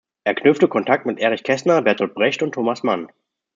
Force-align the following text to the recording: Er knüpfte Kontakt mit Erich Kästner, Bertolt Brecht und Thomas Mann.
Er 0.23 0.33
knüpfte 0.33 0.67
Kontakt 0.67 1.05
mit 1.05 1.19
Erich 1.19 1.43
Kästner, 1.43 1.83
Bertolt 1.83 2.15
Brecht 2.15 2.41
und 2.41 2.53
Thomas 2.53 2.81
Mann. 2.81 3.07